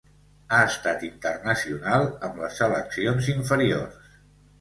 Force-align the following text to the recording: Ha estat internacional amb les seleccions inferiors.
Ha 0.55 0.59
estat 0.67 1.03
internacional 1.07 2.05
amb 2.29 2.39
les 2.45 2.57
seleccions 2.61 3.29
inferiors. 3.35 4.09